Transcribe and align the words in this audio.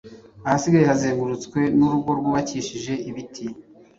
ahasigaye 0.45 0.85
hazengurutswe 0.91 1.59
n’urugo 1.77 2.09
rwubakishije 2.19 2.93
ibiti 3.09 3.45